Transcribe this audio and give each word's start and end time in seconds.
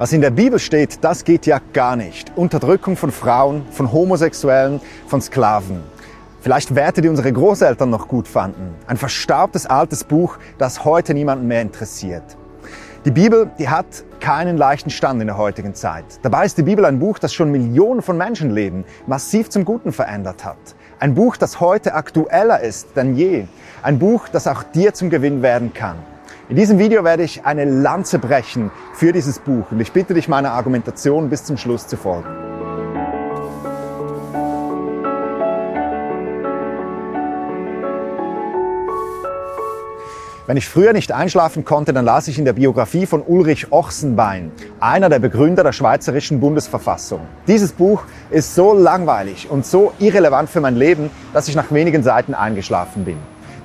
Was 0.00 0.14
in 0.14 0.22
der 0.22 0.30
Bibel 0.30 0.58
steht, 0.58 1.04
das 1.04 1.24
geht 1.24 1.44
ja 1.44 1.60
gar 1.74 1.94
nicht. 1.94 2.32
Unterdrückung 2.34 2.96
von 2.96 3.10
Frauen, 3.10 3.66
von 3.70 3.92
Homosexuellen, 3.92 4.80
von 5.06 5.20
Sklaven. 5.20 5.82
Vielleicht 6.40 6.74
Werte, 6.74 7.02
die 7.02 7.10
unsere 7.10 7.30
Großeltern 7.30 7.90
noch 7.90 8.08
gut 8.08 8.26
fanden. 8.26 8.74
Ein 8.86 8.96
verstaubtes 8.96 9.66
altes 9.66 10.04
Buch, 10.04 10.38
das 10.56 10.86
heute 10.86 11.12
niemanden 11.12 11.46
mehr 11.48 11.60
interessiert. 11.60 12.22
Die 13.04 13.10
Bibel, 13.10 13.50
die 13.58 13.68
hat 13.68 14.04
keinen 14.20 14.56
leichten 14.56 14.88
Stand 14.88 15.20
in 15.20 15.26
der 15.26 15.36
heutigen 15.36 15.74
Zeit. 15.74 16.06
Dabei 16.22 16.46
ist 16.46 16.56
die 16.56 16.62
Bibel 16.62 16.86
ein 16.86 16.98
Buch, 16.98 17.18
das 17.18 17.34
schon 17.34 17.50
Millionen 17.50 18.00
von 18.00 18.16
Menschenleben 18.16 18.86
massiv 19.06 19.50
zum 19.50 19.66
Guten 19.66 19.92
verändert 19.92 20.46
hat. 20.46 20.56
Ein 20.98 21.14
Buch, 21.14 21.36
das 21.36 21.60
heute 21.60 21.92
aktueller 21.92 22.60
ist 22.60 22.96
denn 22.96 23.16
je. 23.16 23.44
Ein 23.82 23.98
Buch, 23.98 24.28
das 24.28 24.46
auch 24.46 24.62
dir 24.62 24.94
zum 24.94 25.10
Gewinn 25.10 25.42
werden 25.42 25.74
kann. 25.74 25.96
In 26.50 26.56
diesem 26.56 26.80
Video 26.80 27.04
werde 27.04 27.22
ich 27.22 27.46
eine 27.46 27.64
Lanze 27.64 28.18
brechen 28.18 28.72
für 28.92 29.12
dieses 29.12 29.38
Buch 29.38 29.70
und 29.70 29.78
ich 29.78 29.92
bitte 29.92 30.14
dich, 30.14 30.26
meiner 30.26 30.50
Argumentation 30.50 31.30
bis 31.30 31.44
zum 31.44 31.56
Schluss 31.56 31.86
zu 31.86 31.96
folgen. 31.96 32.28
Wenn 40.48 40.56
ich 40.56 40.68
früher 40.68 40.92
nicht 40.92 41.12
einschlafen 41.12 41.64
konnte, 41.64 41.92
dann 41.92 42.04
las 42.04 42.26
ich 42.26 42.36
in 42.36 42.44
der 42.44 42.54
Biografie 42.54 43.06
von 43.06 43.22
Ulrich 43.22 43.70
Ochsenbein, 43.70 44.50
einer 44.80 45.08
der 45.08 45.20
Begründer 45.20 45.62
der 45.62 45.70
Schweizerischen 45.70 46.40
Bundesverfassung. 46.40 47.20
Dieses 47.46 47.70
Buch 47.70 48.02
ist 48.30 48.56
so 48.56 48.74
langweilig 48.74 49.48
und 49.48 49.64
so 49.64 49.92
irrelevant 50.00 50.50
für 50.50 50.60
mein 50.60 50.74
Leben, 50.74 51.10
dass 51.32 51.46
ich 51.46 51.54
nach 51.54 51.70
wenigen 51.70 52.02
Seiten 52.02 52.34
eingeschlafen 52.34 53.04
bin. 53.04 53.18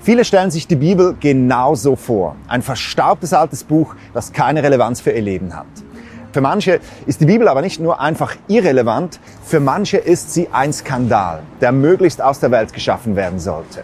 Viele 0.06 0.24
stellen 0.24 0.52
sich 0.52 0.68
die 0.68 0.76
Bibel 0.76 1.16
genauso 1.20 1.96
vor. 1.96 2.36
Ein 2.48 2.62
verstaubtes 2.62 3.34
altes 3.34 3.64
Buch, 3.64 3.96
das 4.14 4.32
keine 4.32 4.62
Relevanz 4.62 5.02
für 5.02 5.10
ihr 5.10 5.24
Leben 5.24 5.56
hat. 5.56 5.66
Für 6.32 6.42
manche 6.42 6.80
ist 7.08 7.22
die 7.22 7.26
Bibel 7.26 7.48
aber 7.48 7.64
nicht 7.64 7.80
nur 7.80 8.00
einfach 8.00 8.36
irrelevant, 8.48 9.20
für 9.44 9.60
manche 9.60 9.98
ist 9.98 10.32
sie 10.32 10.48
ein 10.52 10.74
Skandal, 10.74 11.42
der 11.60 11.72
möglichst 11.72 12.22
aus 12.22 12.40
der 12.40 12.52
Welt 12.52 12.72
geschaffen 12.72 13.16
werden 13.16 13.40
sollte. 13.40 13.84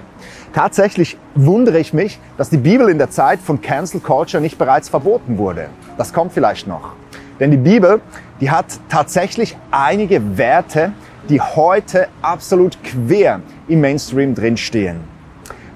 Tatsächlich 0.53 1.17
wundere 1.33 1.79
ich 1.79 1.91
mich, 1.91 2.19
dass 2.37 2.51
die 2.51 2.57
Bibel 2.57 2.89
in 2.89 2.99
der 2.99 3.09
Zeit 3.09 3.39
von 3.39 3.59
Cancel 3.59 3.99
Culture 3.99 4.43
nicht 4.43 4.59
bereits 4.59 4.89
verboten 4.89 5.39
wurde. 5.39 5.69
Das 5.97 6.13
kommt 6.13 6.33
vielleicht 6.33 6.67
noch. 6.67 6.91
Denn 7.39 7.49
die 7.49 7.57
Bibel, 7.57 7.99
die 8.41 8.51
hat 8.51 8.67
tatsächlich 8.89 9.57
einige 9.71 10.37
Werte, 10.37 10.93
die 11.29 11.41
heute 11.41 12.09
absolut 12.21 12.77
quer 12.83 13.39
im 13.67 13.81
Mainstream 13.81 14.35
drinstehen. 14.35 15.10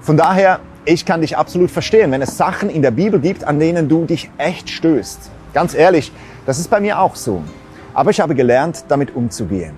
Von 0.06 0.16
daher, 0.16 0.60
ich 0.84 1.04
kann 1.04 1.22
dich 1.22 1.36
absolut 1.36 1.68
verstehen, 1.68 2.12
wenn 2.12 2.22
es 2.22 2.36
Sachen 2.36 2.70
in 2.70 2.80
der 2.80 2.92
Bibel 2.92 3.18
gibt, 3.18 3.42
an 3.42 3.58
denen 3.58 3.88
du 3.88 4.04
dich 4.04 4.30
echt 4.38 4.70
stößt. 4.70 5.32
Ganz 5.52 5.74
ehrlich, 5.74 6.12
das 6.46 6.60
ist 6.60 6.70
bei 6.70 6.78
mir 6.78 7.00
auch 7.00 7.16
so. 7.16 7.42
Aber 7.92 8.12
ich 8.12 8.20
habe 8.20 8.36
gelernt, 8.36 8.84
damit 8.86 9.16
umzugehen. 9.16 9.72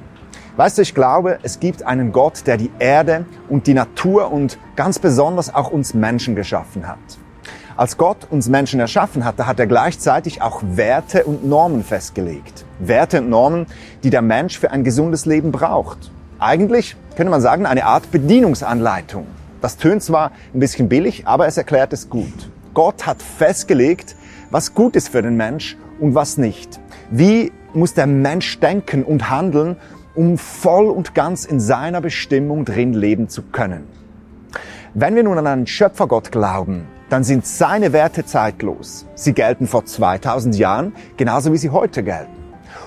Weißt 0.59 0.77
du, 0.77 0.83
ich 0.83 0.95
glaube, 0.95 1.39
es 1.43 1.61
gibt 1.61 1.83
einen 1.83 2.13
Gott, 2.13 2.47
der 2.47 2.59
die 2.59 2.71
Erde 2.79 3.25
und 3.49 3.67
die 3.67 3.73
Natur 3.73 4.31
und 4.31 4.59
ganz 4.77 4.99
besonders 4.99 5.55
auch 5.55 5.71
uns 5.71 5.95
Menschen 5.95 6.37
geschaffen 6.37 6.87
hat. 6.87 6.99
Als 7.79 7.97
Gott 7.97 8.27
uns 8.29 8.51
Menschen 8.51 8.81
erschaffen 8.81 9.25
hat, 9.25 9.39
da 9.39 9.47
hat 9.47 9.59
er 9.59 9.67
gleichzeitig 9.67 10.43
auch 10.43 10.61
Werte 10.63 11.25
und 11.25 11.47
Normen 11.47 11.83
festgelegt. 11.83 12.67
Werte 12.81 13.23
und 13.23 13.31
Normen, 13.31 13.65
die 14.03 14.11
der 14.11 14.21
Mensch 14.21 14.59
für 14.59 14.73
ein 14.73 14.85
gesundes 14.85 15.25
Leben 15.25 15.53
braucht. 15.53 16.11
Eigentlich 16.39 16.97
könnte 17.17 17.31
man 17.31 17.41
sagen, 17.41 17.65
eine 17.65 17.87
Art 17.87 18.11
Bedienungsanleitung. 18.11 19.38
Das 19.61 19.77
tönt 19.77 20.03
zwar 20.03 20.33
ein 20.55 20.61
bisschen 20.61 20.89
billig, 20.89 21.27
aber 21.27 21.47
es 21.47 21.57
erklärt 21.57 21.93
es 21.93 22.09
gut. 22.09 22.51
Gott 22.75 23.07
hat 23.07 23.23
festgelegt, 23.23 24.17
was 24.51 24.75
gut 24.75 24.97
ist 24.97 25.09
für 25.09 25.23
den 25.23 25.37
Mensch 25.37 25.77
und 26.01 26.15
was 26.15 26.39
nicht. 26.39 26.81
Wie 27.11 27.53
muss 27.75 27.95
der 27.95 28.07
Mensch 28.07 28.61
denken 28.61 29.03
und 29.03 29.31
handeln, 29.31 29.77
um 30.15 30.39
voll 30.39 30.87
und 30.87 31.15
ganz 31.15 31.45
in 31.45 31.61
seiner 31.61 32.01
Bestimmung 32.01 32.65
drin 32.65 32.93
leben 32.93 33.29
zu 33.29 33.43
können. 33.43 33.87
Wenn 34.95 35.15
wir 35.15 35.23
nun 35.23 35.39
an 35.39 35.47
einen 35.47 35.67
Schöpfergott 35.67 36.33
glauben, 36.33 36.87
dann 37.09 37.25
sind 37.25 37.47
seine 37.47 37.93
Werte 37.93 38.25
zeitlos. 38.25 39.07
Sie 39.15 39.33
gelten 39.33 39.67
vor 39.67 39.85
2000 39.85 40.57
Jahren 40.57 40.93
genauso 41.17 41.53
wie 41.53 41.59
sie 41.59 41.71
heute 41.71 42.03
gelten. 42.03 42.33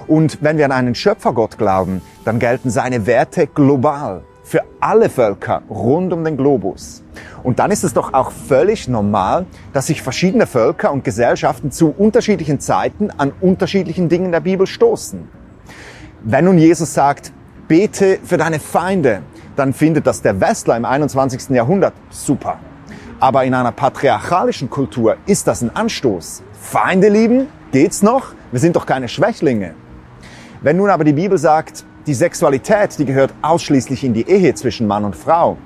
Und 0.08 0.40
wenn 0.42 0.58
wir 0.58 0.66
an 0.66 0.72
einen 0.72 0.96
Schöpfergott 0.96 1.58
glauben, 1.58 2.02
dann 2.26 2.40
gelten 2.40 2.70
seine 2.70 3.06
Werte 3.06 3.48
global 3.48 4.24
für 4.44 4.62
alle 4.80 5.10
Völker 5.10 5.62
rund 5.70 6.14
um 6.14 6.24
den 6.24 6.38
Globus. 6.38 7.04
Und 7.44 7.60
dann 7.60 7.72
ist 7.72 7.84
es 7.84 7.94
doch 7.94 8.14
auch 8.14 8.32
völlig 8.32 8.88
normal, 8.88 9.46
dass 9.74 9.88
sich 9.88 10.02
verschiedene 10.02 10.48
Völker 10.48 10.92
und 10.92 11.04
Gesellschaften 11.04 11.72
zu 11.72 11.94
unterschiedlichen 11.96 12.60
Zeiten 12.60 13.10
an 13.12 13.32
unterschiedlichen 13.42 14.10
Dingen 14.10 14.32
der 14.32 14.40
Bibel 14.40 14.68
stoßen. 14.68 15.28
Wenn 16.24 16.46
nun 16.46 16.58
Jesus 16.58 16.94
sagt, 16.94 17.32
bete 17.68 18.20
für 18.24 18.38
deine 18.38 18.60
Feinde, 18.60 19.24
dann 19.56 19.74
findet 19.74 20.08
das 20.08 20.22
der 20.22 20.40
Westler 20.40 20.78
im 20.78 20.86
21. 20.86 21.50
Jahrhundert 21.50 21.94
super. 22.10 22.60
Aber 23.20 23.44
in 23.44 23.54
einer 23.54 23.72
patriarchalischen 23.72 24.70
Kultur 24.70 25.18
ist 25.26 25.48
das 25.48 25.62
ein 25.62 25.76
Anstoß. 25.76 26.44
Feinde 26.60 27.10
lieben? 27.10 27.48
Geht's 27.72 28.02
noch? 28.02 28.34
Wir 28.52 28.60
sind 28.60 28.76
doch 28.76 28.86
keine 28.86 29.08
Schwächlinge. 29.08 29.76
Wenn 30.62 30.78
nun 30.78 30.90
aber 30.90 31.04
die 31.04 31.14
Bibel 31.14 31.38
sagt, 31.38 31.86
die 32.08 32.14
Sexualität, 32.14 32.98
die 32.98 33.06
gehört 33.06 33.34
ausschließlich 33.42 34.04
in 34.04 34.14
die 34.14 34.28
Ehe 34.28 34.54
zwischen 34.56 34.88
Mann 34.88 35.06
und 35.06 35.16
Frau, 35.16 35.58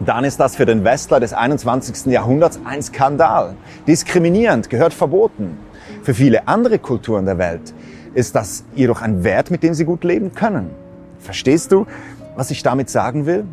dann 0.00 0.24
ist 0.24 0.40
das 0.40 0.56
für 0.56 0.66
den 0.66 0.82
Westler 0.82 1.20
des 1.20 1.32
21. 1.32 2.06
Jahrhunderts 2.06 2.58
ein 2.64 2.82
Skandal. 2.82 3.54
Diskriminierend, 3.86 4.70
gehört 4.70 4.94
verboten. 4.94 5.58
Für 6.02 6.14
viele 6.14 6.48
andere 6.48 6.78
Kulturen 6.78 7.26
der 7.26 7.38
Welt 7.38 7.74
ist 8.14 8.34
das 8.34 8.64
jedoch 8.74 9.02
ein 9.02 9.22
Wert, 9.24 9.50
mit 9.50 9.62
dem 9.62 9.74
sie 9.74 9.84
gut 9.84 10.02
leben 10.02 10.34
können. 10.34 10.70
Verstehst 11.18 11.70
du, 11.70 11.86
was 12.34 12.50
ich 12.50 12.62
damit 12.62 12.88
sagen 12.88 13.26
will? 13.26 13.44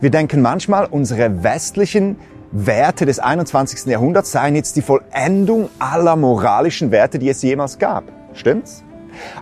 Wir 0.00 0.10
denken 0.10 0.40
manchmal, 0.40 0.86
unsere 0.86 1.44
westlichen 1.44 2.16
Werte 2.50 3.04
des 3.04 3.18
21. 3.18 3.84
Jahrhunderts 3.84 4.32
seien 4.32 4.56
jetzt 4.56 4.76
die 4.76 4.82
Vollendung 4.82 5.68
aller 5.78 6.16
moralischen 6.16 6.90
Werte, 6.90 7.18
die 7.18 7.28
es 7.28 7.42
jemals 7.42 7.78
gab. 7.78 8.04
Stimmt's? 8.32 8.82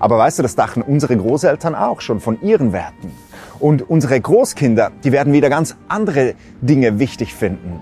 Aber 0.00 0.18
weißt 0.18 0.38
du, 0.38 0.42
das 0.42 0.54
dachten 0.54 0.82
unsere 0.82 1.16
Großeltern 1.16 1.74
auch 1.74 2.00
schon 2.00 2.20
von 2.20 2.40
ihren 2.42 2.72
Werten. 2.72 3.12
Und 3.60 3.88
unsere 3.88 4.20
Großkinder, 4.20 4.92
die 5.02 5.12
werden 5.12 5.32
wieder 5.32 5.50
ganz 5.50 5.76
andere 5.88 6.34
Dinge 6.60 6.98
wichtig 6.98 7.34
finden. 7.34 7.80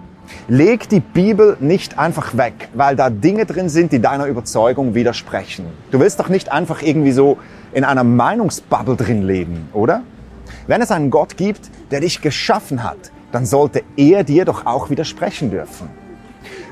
Leg 0.48 0.88
die 0.88 1.00
Bibel 1.00 1.56
nicht 1.60 1.98
einfach 1.98 2.36
weg, 2.36 2.68
weil 2.74 2.96
da 2.96 3.10
Dinge 3.10 3.46
drin 3.46 3.68
sind, 3.68 3.92
die 3.92 4.00
deiner 4.00 4.26
Überzeugung 4.26 4.94
widersprechen. 4.94 5.66
Du 5.90 6.00
willst 6.00 6.18
doch 6.18 6.28
nicht 6.28 6.50
einfach 6.50 6.82
irgendwie 6.82 7.12
so 7.12 7.38
in 7.72 7.84
einer 7.84 8.04
Meinungsbubble 8.04 8.96
drin 8.96 9.22
leben, 9.22 9.68
oder? 9.72 10.02
Wenn 10.66 10.82
es 10.82 10.90
einen 10.90 11.10
Gott 11.10 11.36
gibt, 11.36 11.70
der 11.90 12.00
dich 12.00 12.22
geschaffen 12.22 12.82
hat, 12.82 13.12
dann 13.32 13.46
sollte 13.46 13.82
er 13.96 14.24
dir 14.24 14.44
doch 14.44 14.66
auch 14.66 14.90
widersprechen 14.90 15.50
dürfen. 15.50 15.88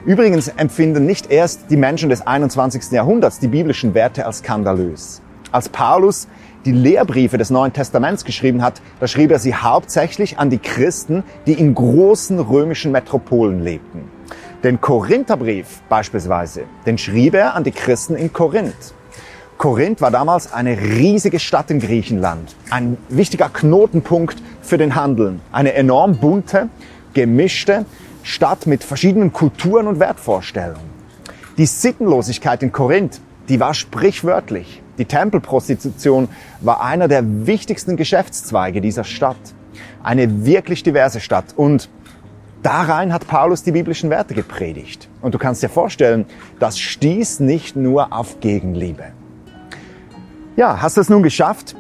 Übrigens 0.07 0.49
empfinden 0.49 1.07
nicht 1.07 1.31
erst 1.31 1.71
die 1.71 1.77
Menschen 1.77 2.11
des 2.11 2.27
21. 2.27 2.93
Jahrhunderts 2.93 3.39
die 3.39 3.49
biblischen 3.49 3.95
Werte 3.95 4.27
als 4.27 4.39
skandalös. 4.39 5.23
Als 5.51 5.69
Paulus 5.69 6.29
die 6.65 6.73
Lehrbriefe 6.73 7.39
des 7.39 7.51
Neuen 7.51 7.73
Testaments 7.73 8.25
geschrieben 8.25 8.63
hat, 8.63 8.81
da 9.01 9.07
schrieb 9.07 9.31
er 9.31 9.39
sie 9.39 9.55
hauptsächlich 9.55 10.39
an 10.39 10.51
die 10.51 10.59
Christen, 10.59 11.23
die 11.47 11.53
in 11.53 11.75
großen 11.75 12.39
römischen 12.39 12.93
Metropolen 12.93 13.63
lebten. 13.63 14.11
Den 14.63 14.81
Korintherbrief 14.81 15.83
beispielsweise, 15.89 16.63
den 16.87 16.97
schrieb 16.97 17.35
er 17.35 17.55
an 17.55 17.65
die 17.65 17.71
Christen 17.71 18.17
in 18.17 18.33
Korinth. 18.33 18.95
Korinth 19.59 20.01
war 20.01 20.11
damals 20.11 20.53
eine 20.53 20.79
riesige 20.79 21.39
Stadt 21.39 21.71
in 21.71 21.81
Griechenland, 21.81 22.57
ein 22.71 22.97
wichtiger 23.09 23.49
Knotenpunkt 23.49 24.37
für 24.63 24.79
den 24.79 24.95
Handel, 24.95 25.39
eine 25.53 25.75
enorm 25.75 26.17
bunte, 26.17 26.69
gemischte, 27.13 27.85
Stadt 28.25 28.67
mit 28.67 28.83
verschiedenen 28.83 29.33
Kulturen 29.33 29.87
und 29.87 30.01
Wertvorstellungen. 30.01 30.95
Die 31.59 31.67
Sittenlosigkeit 31.67 32.63
in 32.63 32.73
Korinth, 32.73 33.21
die 33.49 33.61
war 33.61 33.75
sprichwörtlich. 33.75 34.83
Die 34.97 35.05
Tempelprostitution 35.05 36.29
war 36.61 36.83
einer 36.83 37.07
der 37.07 37.47
wichtigsten 37.47 37.97
Geschäftszweige 37.97 38.81
dieser 38.81 39.05
Stadt. 39.05 39.37
Eine 40.03 40.47
wirklich 40.47 40.83
diverse 40.83 41.21
Stadt. 41.21 41.53
Und 41.55 41.91
da 42.63 42.83
rein 42.83 43.13
hat 43.13 43.29
Paulus 43.29 43.63
die 43.63 43.73
biblischen 43.73 44.09
Werte 44.09 44.35
gepredigt. 44.35 45.11
Und 45.21 45.35
du 45.35 45.39
kannst 45.39 45.63
dir 45.63 45.69
vorstellen, 45.69 46.25
das 46.59 46.79
stieß 46.79 47.41
nicht 47.41 47.77
nur 47.77 48.13
auf 48.13 48.41
Gegenliebe. 48.41 49.05
Ja, 50.57 50.81
hast 50.81 50.97
du 50.97 51.03
es 51.03 51.11
nun 51.11 51.23
geschafft, 51.23 51.77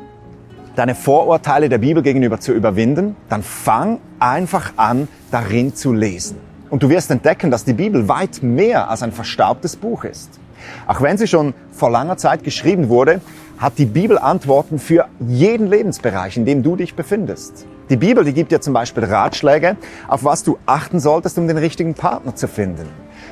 deine 0.76 0.94
Vorurteile 0.94 1.68
der 1.68 1.78
Bibel 1.78 2.02
gegenüber 2.02 2.40
zu 2.40 2.52
überwinden, 2.52 3.16
dann 3.28 3.42
fang 3.42 4.00
einfach 4.18 4.72
an, 4.76 5.08
darin 5.30 5.74
zu 5.74 5.92
lesen. 5.92 6.36
Und 6.70 6.82
du 6.82 6.88
wirst 6.88 7.10
entdecken, 7.10 7.50
dass 7.50 7.64
die 7.64 7.72
Bibel 7.74 8.08
weit 8.08 8.42
mehr 8.42 8.90
als 8.90 9.02
ein 9.02 9.12
verstaubtes 9.12 9.76
Buch 9.76 10.04
ist. 10.04 10.40
Auch 10.86 11.00
wenn 11.02 11.18
sie 11.18 11.26
schon 11.26 11.54
vor 11.70 11.90
langer 11.90 12.16
Zeit 12.16 12.42
geschrieben 12.42 12.88
wurde, 12.88 13.20
hat 13.58 13.78
die 13.78 13.84
Bibel 13.84 14.18
Antworten 14.18 14.78
für 14.78 15.06
jeden 15.20 15.68
Lebensbereich, 15.68 16.36
in 16.36 16.44
dem 16.44 16.62
du 16.62 16.74
dich 16.74 16.94
befindest. 16.94 17.66
Die 17.90 17.96
Bibel, 17.96 18.24
die 18.24 18.32
gibt 18.32 18.50
dir 18.50 18.60
zum 18.60 18.72
Beispiel 18.72 19.04
Ratschläge, 19.04 19.76
auf 20.08 20.24
was 20.24 20.42
du 20.42 20.58
achten 20.66 20.98
solltest, 21.00 21.38
um 21.38 21.46
den 21.46 21.58
richtigen 21.58 21.94
Partner 21.94 22.34
zu 22.34 22.48
finden. 22.48 22.88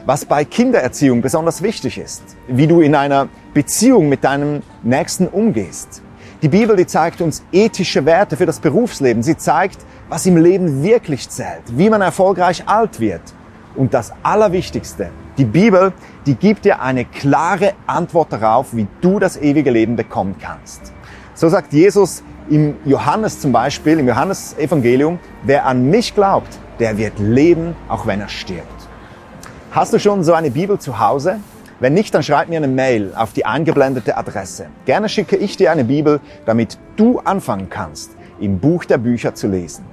was 0.07 0.25
bei 0.25 0.45
Kindererziehung 0.45 1.23
besonders 1.23 1.63
wichtig 1.63 1.99
ist, 1.99 2.23
wie 2.49 2.67
du 2.67 2.81
in 2.81 2.95
einer 2.95 3.29
Beziehung 3.55 4.09
mit 4.09 4.25
deinem 4.25 4.63
Nächsten 4.83 5.29
umgehst. 5.29 6.03
Die 6.43 6.49
Bibel, 6.49 6.75
die 6.75 6.89
zeigt 6.89 7.21
uns 7.21 7.45
ethische 7.53 8.05
Werte 8.05 8.37
für 8.37 8.47
das 8.47 8.59
Berufsleben. 8.59 9.23
Sie 9.23 9.37
zeigt, 9.37 9.79
was 10.09 10.27
im 10.27 10.37
Leben 10.37 10.83
wirklich 10.83 11.29
zählt, 11.29 11.63
wie 11.69 11.89
man 11.89 12.03
erfolgreich 12.03 12.65
alt 12.67 12.99
wird. 12.99 13.21
Und 13.77 13.95
das 13.95 14.13
Allerwichtigste, 14.25 15.11
die 15.39 15.45
Bibel, 15.45 15.93
die 16.27 16.35
gibt 16.35 16.65
dir 16.65 16.83
eine 16.83 17.05
klare 17.05 17.75
Antwort 17.87 18.33
darauf, 18.33 18.75
wie 18.75 18.89
du 19.01 19.21
das 19.21 19.37
ewige 19.37 19.71
Leben 19.71 19.95
bekommen 19.95 20.35
kannst. 20.43 20.93
So 21.35 21.49
sagt 21.49 21.73
Jesus 21.73 22.25
im 22.51 22.75
Johannes 22.85 23.39
zum 23.39 23.53
Beispiel, 23.53 24.01
im 24.01 24.09
Johannesevangelium, 24.09 25.21
wer 25.45 25.65
an 25.65 25.91
mich 25.91 26.13
glaubt, 26.13 26.59
der 26.81 26.99
wird 26.99 27.21
leben, 27.21 27.77
auch 27.89 28.05
wenn 28.05 28.21
er 28.21 28.29
stirbt. 28.29 28.67
Hast 29.71 29.93
du 29.93 30.01
schon 30.01 30.25
so 30.25 30.33
eine 30.33 30.51
Bibel 30.51 30.77
zu 30.81 30.99
Hause? 30.99 31.39
Wenn 31.83 31.95
nicht, 31.95 32.15
dann 32.15 32.23
schreib 32.23 32.49
mir 32.49 32.59
eine 32.59 32.69
Mail 32.69 33.13
auf 33.17 33.33
die 33.33 33.45
eingeblendete 33.45 34.17
Adresse. 34.17 34.67
Gerne 34.85 35.09
schicke 35.09 35.35
ich 35.35 35.57
dir 35.57 35.73
eine 35.73 35.83
Bibel, 35.83 36.21
damit 36.47 36.79
du 36.95 37.19
anfangen 37.19 37.71
kannst, 37.71 38.13
im 38.39 38.61
Buch 38.61 38.85
der 38.85 38.99
Bücher 38.99 39.35
zu 39.35 39.49
lesen. 39.49 39.85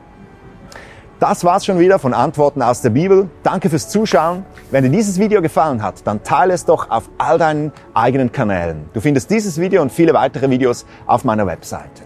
Das 1.19 1.43
war's 1.43 1.65
schon 1.65 1.79
wieder 1.79 1.97
von 1.97 2.13
Antworten 2.13 2.61
aus 2.61 2.83
der 2.83 2.91
Bibel. 2.91 3.27
Danke 3.41 3.71
fürs 3.71 3.89
Zuschauen. 3.89 4.45
Wenn 4.69 4.83
dir 4.83 4.91
dieses 4.91 5.17
Video 5.17 5.41
gefallen 5.41 5.81
hat, 5.81 6.05
dann 6.05 6.21
teile 6.21 6.53
es 6.53 6.63
doch 6.63 6.91
auf 6.91 7.09
all 7.17 7.39
deinen 7.39 7.71
eigenen 7.95 8.31
Kanälen. 8.31 8.87
Du 8.93 9.01
findest 9.01 9.31
dieses 9.31 9.59
Video 9.59 9.81
und 9.81 9.91
viele 9.91 10.13
weitere 10.13 10.47
Videos 10.47 10.85
auf 11.07 11.23
meiner 11.23 11.47
Webseite. 11.47 12.03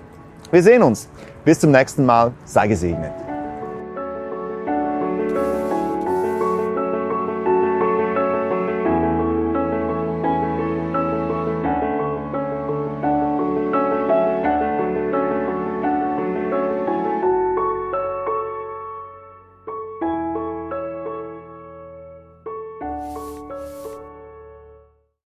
Wir 0.50 0.64
sehen 0.64 0.82
uns. 0.82 1.10
Bis 1.44 1.60
zum 1.60 1.72
nächsten 1.72 2.06
Mal. 2.06 2.32
Sei 2.46 2.70
gesegnet. 2.70 3.12